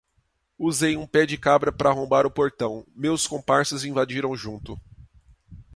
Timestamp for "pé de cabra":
1.05-1.71